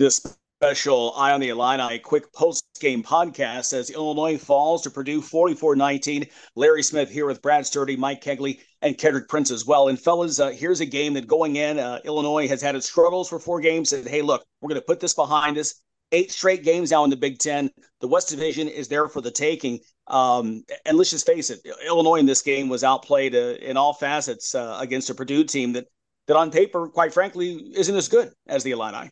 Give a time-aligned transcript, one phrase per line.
[0.00, 5.20] this special I on the Illini quick post game podcast as Illinois falls to Purdue
[5.20, 6.26] 44 19.
[6.56, 9.88] Larry Smith here with Brad Sturdy, Mike Cagley, and Kedric Prince as well.
[9.88, 13.28] And fellas, uh, here's a game that going in, uh, Illinois has had its struggles
[13.28, 13.90] for four games.
[13.90, 15.74] Said, hey, look, we're going to put this behind us.
[16.12, 17.70] Eight straight games now in the Big Ten.
[18.00, 19.80] The West Division is there for the taking.
[20.06, 23.92] Um, and let's just face it, Illinois in this game was outplayed uh, in all
[23.92, 25.88] facets uh, against a Purdue team that,
[26.26, 29.10] that on paper, quite frankly, isn't as good as the Illini.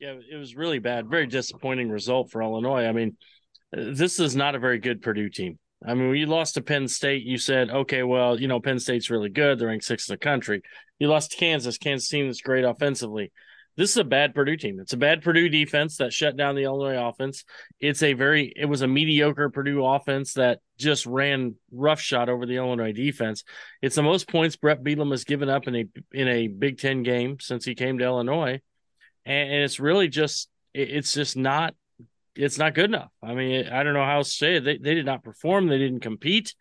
[0.00, 1.08] Yeah, it was really bad.
[1.08, 2.86] Very disappointing result for Illinois.
[2.86, 3.16] I mean,
[3.72, 5.58] this is not a very good Purdue team.
[5.84, 8.78] I mean, when you lost to Penn State, you said, okay, well, you know, Penn
[8.78, 9.58] State's really good.
[9.58, 10.62] They're ranked sixth in the country.
[10.98, 11.78] You lost to Kansas.
[11.78, 13.32] Kansas team that's great offensively.
[13.76, 14.80] This is a bad Purdue team.
[14.80, 17.44] It's a bad Purdue defense that shut down the Illinois offense.
[17.78, 22.56] It's a very, it was a mediocre Purdue offense that just ran roughshod over the
[22.56, 23.44] Illinois defense.
[23.80, 27.04] It's the most points Bret Bielema has given up in a in a Big Ten
[27.04, 28.60] game since he came to Illinois
[29.28, 31.74] and, and it's really just it, it's just not
[32.34, 33.12] it's not good enough.
[33.22, 34.64] I mean, I don't know how to say it.
[34.64, 35.68] They they did not perform.
[35.68, 36.54] They didn't compete.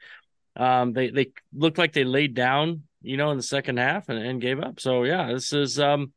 [0.55, 4.19] Um, they they looked like they laid down, you know, in the second half and,
[4.19, 4.79] and gave up.
[4.79, 6.13] So yeah, this is um,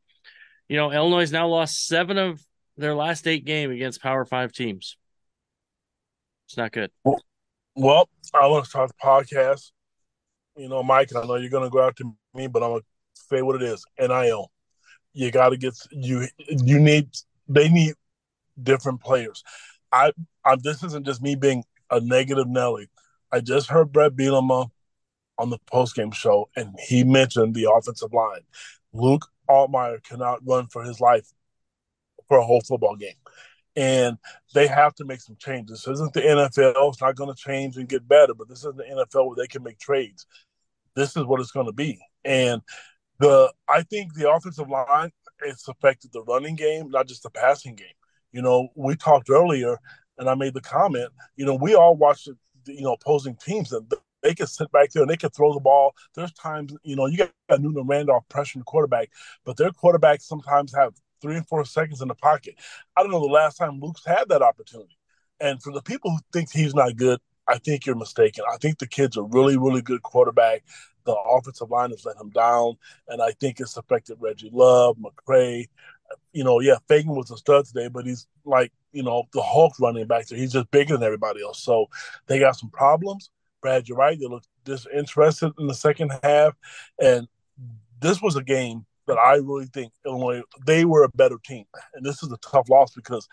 [0.67, 2.43] you know, Illinois now lost seven of
[2.77, 4.97] their last eight game against Power Five teams.
[6.47, 6.91] It's not good.
[7.05, 7.21] Well,
[7.75, 9.71] well I want to start the podcast.
[10.57, 12.81] You know, Mike, and I know you're going to go after me, but I'm going
[12.81, 13.85] to say what it is.
[13.97, 14.51] NIL
[15.13, 17.09] you got to get you you need
[17.47, 17.93] they need
[18.61, 19.43] different players.
[19.91, 20.13] I,
[20.45, 22.89] I this isn't just me being a negative Nelly.
[23.31, 24.69] I just heard Bret Bielema
[25.37, 28.41] on the post game show, and he mentioned the offensive line.
[28.93, 31.27] Luke Altmyer cannot run for his life
[32.27, 33.15] for a whole football game,
[33.75, 34.17] and
[34.53, 35.83] they have to make some changes.
[35.83, 38.33] This isn't the NFL; it's not going to change and get better.
[38.33, 40.25] But this is the NFL where they can make trades.
[40.95, 42.61] This is what it's going to be, and
[43.21, 45.11] the I think the offensive line
[45.43, 47.87] it's affected the running game, not just the passing game.
[48.31, 49.77] You know, we talked earlier,
[50.17, 51.09] and I made the comment.
[51.35, 53.91] You know, we all watch the you know opposing teams, and
[54.23, 55.93] they can sit back there and they can throw the ball.
[56.15, 59.09] There's times you know you got Newton Randolph pressuring the quarterback,
[59.45, 62.55] but their quarterbacks sometimes have three and four seconds in the pocket.
[62.97, 64.97] I don't know the last time Luke's had that opportunity.
[65.39, 68.43] And for the people who think he's not good, I think you're mistaken.
[68.51, 70.63] I think the kid's a really, really good quarterback
[71.05, 75.67] the offensive line has let him down, and I think it's affected Reggie Love, McCray.
[76.33, 79.79] You know, yeah, Feagin was a stud today, but he's like, you know, the Hulk
[79.79, 80.37] running back there.
[80.37, 81.61] He's just bigger than everybody else.
[81.63, 81.87] So
[82.27, 83.29] they got some problems.
[83.61, 84.19] Brad, you're right.
[84.19, 86.55] They look disinterested in the second half.
[86.99, 87.27] And
[87.99, 91.65] this was a game that I really think Illinois, they were a better team.
[91.93, 93.27] And this is a tough loss because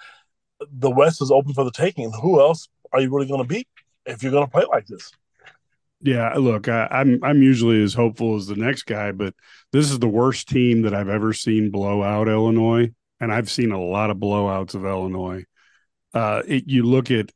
[0.71, 2.05] the West is open for the taking.
[2.05, 3.69] And who else are you really going to beat
[4.07, 5.11] if you're going to play like this?
[6.01, 9.35] Yeah, look, I, I'm I'm usually as hopeful as the next guy, but
[9.73, 13.73] this is the worst team that I've ever seen blow out Illinois, and I've seen
[13.73, 15.45] a lot of blowouts of Illinois.
[16.15, 17.33] Uh, it, you look at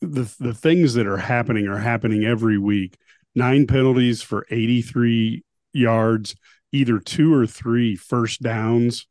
[0.00, 2.96] the the things that are happening are happening every week.
[3.34, 5.42] Nine penalties for 83
[5.72, 6.36] yards,
[6.72, 9.08] either two or three first downs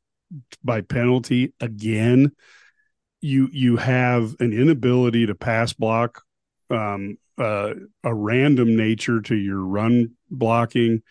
[0.63, 2.31] by penalty again.
[3.19, 6.23] You you have an inability to pass block
[6.69, 7.73] um, uh,
[8.03, 11.01] a random nature to your run blocking.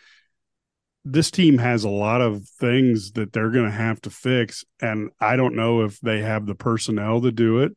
[1.04, 5.10] This team has a lot of things that they're going to have to fix, and
[5.20, 7.76] I don't know if they have the personnel to do it.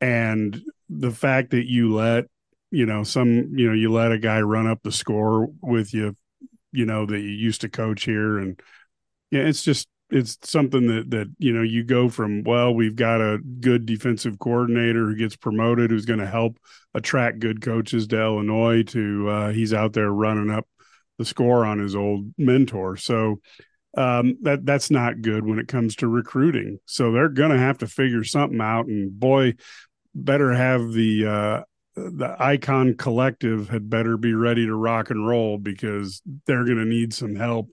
[0.00, 2.26] And the fact that you let,
[2.70, 6.16] you know, some, you know, you let a guy run up the score with you,
[6.70, 8.60] you know, that you used to coach here, and
[9.30, 13.20] yeah, it's just it's something that that you know you go from well we've got
[13.20, 16.58] a good defensive coordinator who gets promoted who's going to help
[16.94, 20.66] attract good coaches to Illinois to uh, he's out there running up
[21.18, 22.96] the score on his old mentor.
[22.96, 23.40] So
[23.96, 26.78] um, that that's not good when it comes to recruiting.
[26.86, 29.54] So they're going to have to figure something out and boy
[30.14, 31.62] better have the uh,
[31.96, 36.84] the icon collective had better be ready to rock and roll because they're going to
[36.84, 37.68] need some help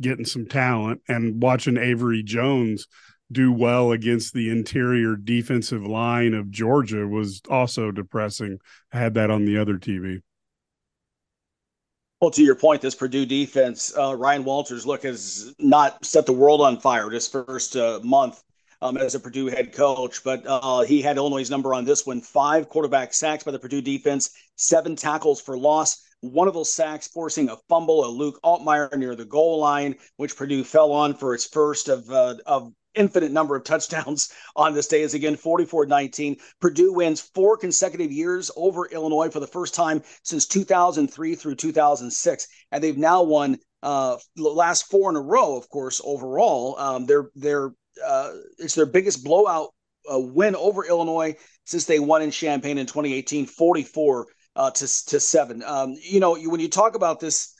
[0.00, 2.86] getting some talent and watching Avery Jones
[3.32, 8.58] do well against the interior defensive line of Georgia was also depressing.
[8.92, 10.20] I had that on the other TV.
[12.20, 16.32] Well, to your point, this Purdue defense, uh, Ryan Walters, look, has not set the
[16.32, 18.42] world on fire this first uh, month
[18.80, 22.20] um, as a Purdue head coach, but uh, he had Illinois' number on this one
[22.20, 27.08] five quarterback sacks by the Purdue defense, seven tackles for loss one of those sacks
[27.08, 31.34] forcing a fumble of Luke Altmyer near the goal line, which Purdue fell on for
[31.34, 35.02] its first of uh, of infinite number of touchdowns on this day.
[35.02, 40.46] Is again 44-19 purdue wins four consecutive years over illinois for the first time since
[40.46, 45.68] 2003 through 2006 and they've now won uh, the last four in a row of
[45.68, 46.78] course overall.
[46.78, 47.72] Um, they're they're
[48.04, 49.70] uh, it's their biggest blowout
[50.12, 54.26] uh, win over Illinois since they won in Champaign in 2018, 44
[54.56, 55.62] uh, to to seven.
[55.64, 57.54] Um, you know, you, when you talk about this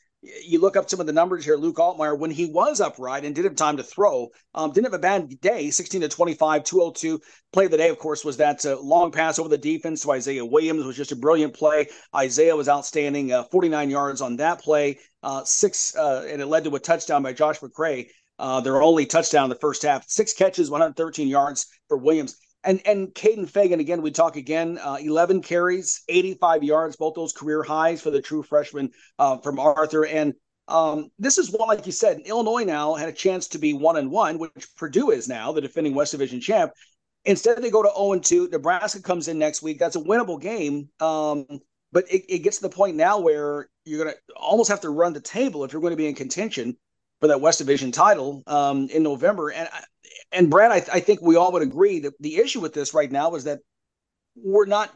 [0.44, 1.56] you look up some of the numbers here.
[1.56, 4.94] Luke Altmyer, when he was upright and did have time to throw, um, didn't have
[4.94, 7.20] a bad day 16 to 25, 202.
[7.52, 10.12] Play of the day, of course, was that uh, long pass over the defense to
[10.12, 11.88] Isaiah Williams, was just a brilliant play.
[12.14, 16.64] Isaiah was outstanding, uh, 49 yards on that play, uh, six, uh, and it led
[16.64, 18.08] to a touchdown by Josh McCray.
[18.38, 22.36] Uh, their only touchdown in the first half, six catches, 113 yards for Williams.
[22.64, 24.00] And and Kaden Feagin again.
[24.00, 24.78] We talk again.
[24.82, 29.58] Uh, Eleven carries, eighty-five yards, both those career highs for the true freshman uh, from
[29.58, 30.06] Arthur.
[30.06, 30.32] And
[30.68, 33.98] um, this is one, like you said, Illinois now had a chance to be one
[33.98, 36.72] and one, which Purdue is now, the defending West Division champ.
[37.26, 38.48] Instead, they go to zero oh and two.
[38.50, 39.78] Nebraska comes in next week.
[39.78, 40.88] That's a winnable game.
[41.00, 41.46] Um,
[41.92, 44.90] but it, it gets to the point now where you're going to almost have to
[44.90, 46.76] run the table if you're going to be in contention
[47.20, 49.50] for that West Division title um, in November.
[49.50, 49.68] And
[50.32, 53.10] and Brad, I, I think we all would agree that the issue with this right
[53.10, 53.60] now is that
[54.36, 54.90] we're not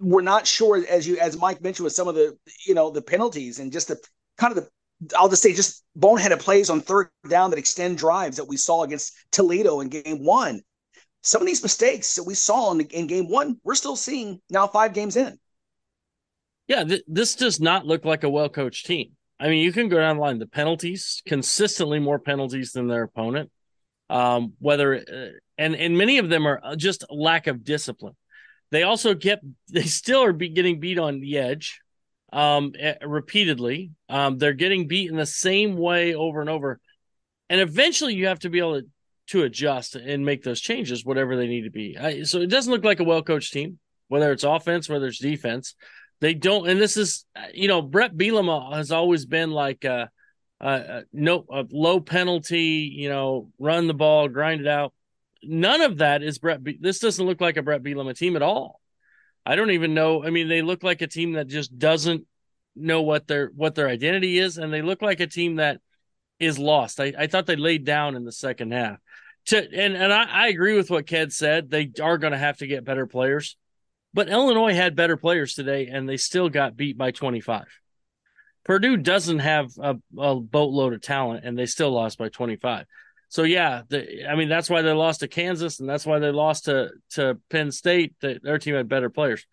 [0.00, 3.02] we're not sure as you as Mike mentioned with some of the you know the
[3.02, 3.98] penalties and just the
[4.36, 4.70] kind of the
[5.16, 8.82] I'll just say just boneheaded plays on third down that extend drives that we saw
[8.82, 10.62] against Toledo in game one.
[11.22, 14.66] Some of these mistakes that we saw in, in game one, we're still seeing now
[14.66, 15.38] five games in.
[16.68, 19.12] Yeah, th- this does not look like a well coached team.
[19.40, 20.38] I mean, you can go down the line.
[20.38, 23.50] The penalties, consistently more penalties than their opponent
[24.14, 25.28] um, whether uh,
[25.58, 28.14] and and many of them are uh, just lack of discipline.
[28.70, 29.40] They also get
[29.72, 31.80] they still are be getting beat on the edge
[32.32, 32.72] um,
[33.04, 33.90] repeatedly.
[34.08, 36.80] Um, they're getting beat in the same way over and over,
[37.50, 38.86] and eventually you have to be able to,
[39.26, 41.98] to adjust and make those changes, whatever they need to be.
[41.98, 45.18] I, so it doesn't look like a well coached team, whether it's offense, whether it's
[45.18, 45.74] defense.
[46.20, 50.06] They don't, and this is, you know, Bret Bielema has always been like, uh,
[50.60, 54.92] uh, uh, no a low penalty, you know, run the ball, grind it out.
[55.42, 56.62] None of that is Bret.
[56.62, 58.80] Be- this doesn't look like a Bret Bielema team at all.
[59.44, 60.24] I don't even know.
[60.24, 62.26] I mean, they look like a team that just doesn't
[62.74, 65.80] know what their what their identity is, and they look like a team that
[66.38, 67.00] is lost.
[67.00, 68.98] I, I thought they laid down in the second half.
[69.46, 71.70] To and and I, I agree with what Ked said.
[71.70, 73.56] They are going to have to get better players,
[74.14, 77.66] but Illinois had better players today, and they still got beat by twenty five.
[78.64, 82.86] Purdue doesn't have a, a boatload of talent, and they still lost by 25.
[83.28, 86.30] So yeah, the, I mean that's why they lost to Kansas, and that's why they
[86.30, 88.14] lost to to Penn State.
[88.20, 89.44] The, their team had better players.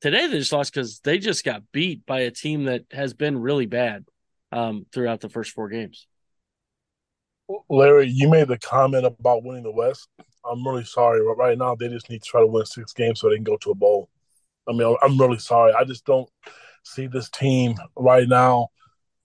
[0.00, 3.38] Today they just lost because they just got beat by a team that has been
[3.38, 4.04] really bad
[4.50, 6.06] um, throughout the first four games.
[7.68, 10.08] Larry, you made the comment about winning the West.
[10.44, 13.20] I'm really sorry, but right now they just need to try to win six games
[13.20, 14.08] so they can go to a bowl.
[14.68, 15.72] I mean, I'm really sorry.
[15.72, 16.28] I just don't
[16.82, 18.68] see this team right now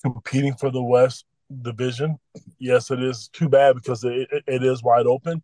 [0.02, 1.26] competing for the West
[1.62, 2.18] Division.
[2.60, 5.44] Yes, it is too bad because it, it is wide open.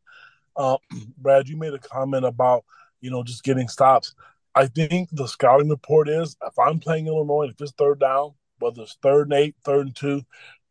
[0.55, 0.77] Uh,
[1.17, 2.65] Brad, you made a comment about
[3.01, 4.13] you know just getting stops.
[4.55, 8.83] I think the scouting report is if I'm playing Illinois, if it's third down, whether
[8.83, 10.21] it's third and eight, third and two,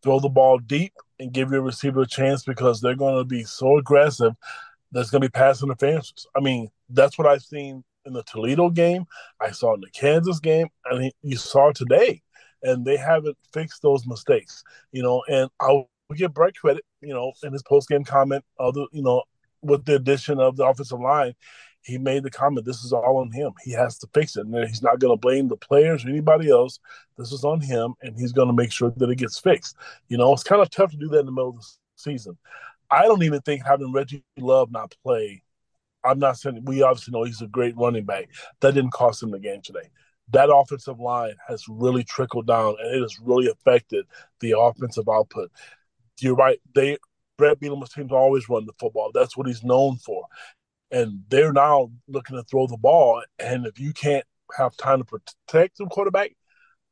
[0.03, 3.43] throw the ball deep and give your receiver a chance because they're going to be
[3.45, 4.35] so aggressive.
[4.93, 6.27] There's going to be pass interferences.
[6.37, 9.07] I mean, that's what I've seen in the Toledo game,
[9.41, 12.23] I saw in the Kansas game, and you saw today.
[12.65, 14.63] And they haven't fixed those mistakes,
[14.93, 15.25] you know.
[15.29, 19.25] And I'll give Bret credit, you know, in his post game comment, other, you know,
[19.63, 21.35] with the addition of the offensive line,
[21.81, 23.53] he made the comment, "This is all on him.
[23.65, 26.51] He has to fix it, and he's not going to blame the players or anybody
[26.51, 26.79] else.
[27.19, 30.17] This is on him, and he's going to make sure that it gets fixed." You
[30.17, 31.67] know, it's kind of tough to do that in the middle of the
[31.97, 32.39] season.
[32.93, 35.43] I don't even think having Reggie Love not play
[36.05, 38.29] I'm not saying we obviously know he's a great running back.
[38.61, 39.91] That didn't cost him the game today.
[40.31, 44.07] That offensive line has really trickled down and it has really affected
[44.41, 45.51] the offensive output.
[46.21, 46.59] You're right.
[46.75, 46.99] They
[47.39, 49.11] Bret Bielema's teams always run the football.
[49.13, 50.27] That's what he's known for.
[50.91, 53.23] And they're now looking to throw the ball.
[53.39, 54.25] And if you can't
[54.57, 56.33] have time to protect the quarterback,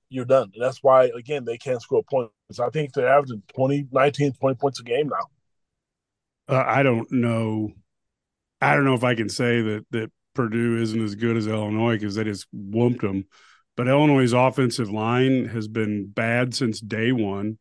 [0.09, 0.50] you're done.
[0.55, 2.33] And that's why, again, they can't score points.
[2.59, 6.57] I think they're averaging 20, 19, 20 points a game now.
[6.57, 7.73] Uh, I don't know
[8.61, 11.95] I don't know if I can say that that Purdue isn't as good as Illinois
[11.95, 13.26] because they just whooped them.
[13.76, 17.59] But Illinois' offensive line has been bad since day one.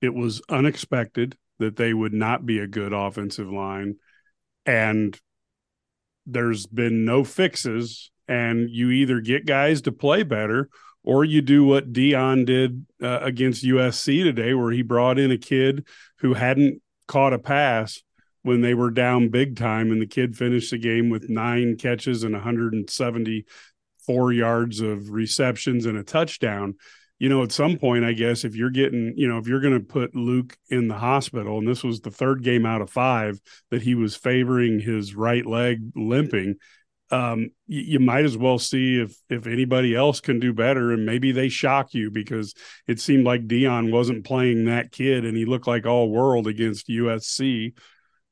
[0.00, 3.96] It was unexpected that they would not be a good offensive line.
[4.64, 5.18] And
[6.26, 8.10] there's been no fixes.
[8.28, 10.68] And you either get guys to play better
[11.02, 15.38] or you do what Deion did uh, against USC today, where he brought in a
[15.38, 15.86] kid
[16.18, 18.02] who hadn't caught a pass
[18.48, 22.24] when they were down big time and the kid finished the game with nine catches
[22.24, 26.74] and 174 yards of receptions and a touchdown
[27.18, 29.78] you know, at some point, I guess if you're getting, you know, if you're going
[29.78, 33.40] to put Luke in the hospital, and this was the third game out of five
[33.70, 36.56] that he was favoring his right leg limping,
[37.10, 41.06] um, you, you, might as well see if if anybody else can do better, and
[41.06, 42.54] maybe they shock you because
[42.86, 46.88] it seemed like Deion wasn't playing that kid, and he looked like all world against
[46.88, 47.72] USC,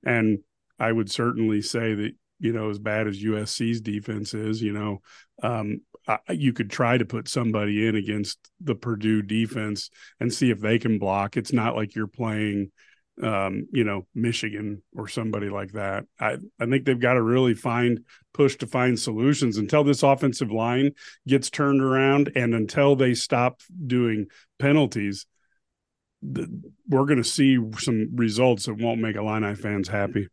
[0.06, 0.38] and
[0.78, 5.02] I would certainly say that you know as bad as USC's defense is, you know,
[5.42, 5.80] um,
[6.30, 10.78] you could try to put somebody in against the Purdue defense and see if they
[10.78, 11.36] can block.
[11.36, 12.70] It's not like you're playing,
[13.22, 16.04] um, you know, Michigan or somebody like that.
[16.20, 20.52] I, I think they've got to really find push to find solutions until this offensive
[20.52, 20.92] line
[21.26, 24.26] gets turned around and until they stop doing
[24.58, 25.26] penalties.
[26.88, 30.28] We're going to see some results that won't make Illini fans happy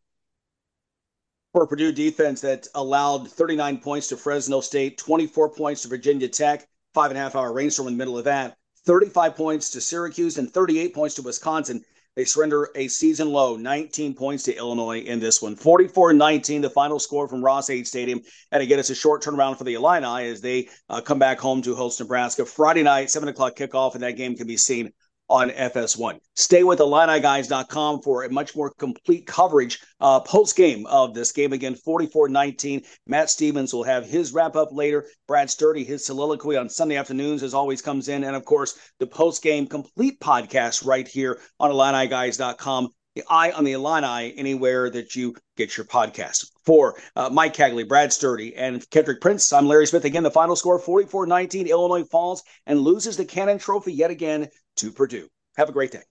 [1.53, 6.67] for Purdue defense that allowed 39 points to Fresno State, 24 points to Virginia Tech,
[6.95, 10.39] five and a half hour rainstorm in the middle of that, 35 points to Syracuse,
[10.39, 11.83] and 38 points to Wisconsin.
[12.15, 15.55] They surrender a season low 19 points to Illinois in this one.
[15.55, 18.21] 44 19, the final score from Ross-Ade Stadium.
[18.51, 21.61] And again, it's a short turnaround for the Illini as they uh, come back home
[21.63, 24.91] to host Nebraska Friday night, 7 o'clock kickoff, and that game can be seen
[25.29, 26.19] on FS1.
[26.35, 31.53] Stay with IlliniGuys.com for a much more complete coverage uh, post game of this game.
[31.53, 32.83] Again, 44 19.
[33.07, 35.07] Matt Stevens will have his wrap up later.
[35.27, 38.23] Brad Sturdy, his soliloquy on Sunday afternoons, as always, comes in.
[38.23, 43.63] And of course, the post game complete podcast right here on IlliniGuys.com the I on
[43.63, 46.49] the Illini anywhere that you get your podcast.
[46.65, 50.05] For uh, Mike Cagley, Brad Sturdy, and Kedric Prince, I'm Larry Smith.
[50.05, 51.67] Again, the final score 44 19.
[51.67, 55.29] Illinois falls and loses the Cannon Trophy yet again to Purdue.
[55.57, 56.03] Have a great day.